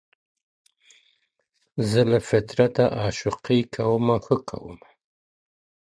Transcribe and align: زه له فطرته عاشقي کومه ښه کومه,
زه 1.89 2.01
له 2.11 2.19
فطرته 2.29 2.83
عاشقي 3.01 3.59
کومه 3.75 4.15
ښه 4.25 4.37
کومه, 4.49 4.87